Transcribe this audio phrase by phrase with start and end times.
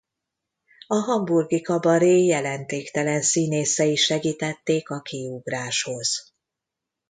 [0.87, 6.33] A hamburgi kabaré jelentéktelen színészei segítették a kiugráshoz.